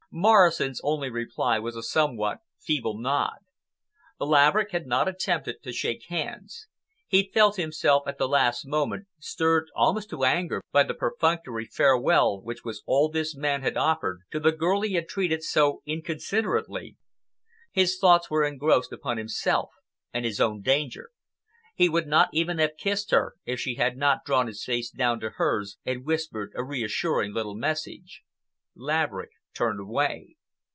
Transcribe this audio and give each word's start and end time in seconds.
Morrison's 0.13 0.81
only 0.83 1.09
reply 1.09 1.57
was 1.57 1.77
a 1.77 1.81
somewhat 1.81 2.39
feeble 2.59 2.99
nod. 2.99 3.37
Laverick 4.19 4.71
had 4.71 4.85
not 4.85 5.07
attempted 5.07 5.63
to 5.63 5.71
shake 5.71 6.07
hands. 6.09 6.67
He 7.07 7.31
felt 7.33 7.55
himself 7.55 8.03
at 8.05 8.17
the 8.17 8.27
last 8.27 8.67
moment, 8.67 9.07
stirred 9.19 9.69
almost 9.73 10.09
to 10.09 10.25
anger 10.25 10.61
by 10.73 10.83
the 10.83 10.93
perfunctory 10.93 11.63
farewell 11.63 12.41
which 12.41 12.65
was 12.65 12.83
all 12.85 13.07
this 13.07 13.37
man 13.37 13.61
had 13.61 13.77
offered 13.77 14.23
to 14.31 14.41
the 14.41 14.51
girl 14.51 14.81
he 14.81 14.95
had 14.95 15.07
treated 15.07 15.43
so 15.43 15.81
inconsiderately. 15.85 16.97
His 17.71 17.97
thoughts 17.97 18.29
were 18.29 18.43
engrossed 18.43 18.91
upon 18.91 19.15
himself 19.15 19.69
and 20.11 20.25
his 20.25 20.41
own 20.41 20.61
danger. 20.61 21.11
He 21.73 21.87
would 21.87 22.07
not 22.07 22.27
even 22.33 22.57
have 22.57 22.75
kissed 22.77 23.11
her 23.11 23.35
if 23.45 23.61
she 23.61 23.75
had 23.75 23.95
not 23.95 24.25
drawn 24.25 24.47
his 24.47 24.65
face 24.65 24.89
down 24.89 25.21
to 25.21 25.29
hers 25.35 25.77
and 25.85 26.03
whispered 26.05 26.51
a 26.57 26.65
reassuring 26.65 27.33
little 27.33 27.55
message. 27.55 28.23
Laverick 28.75 29.29
turned 29.53 29.81
away. 29.81 30.37